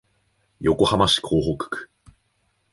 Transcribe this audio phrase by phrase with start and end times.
[0.65, 1.91] 横浜市港北区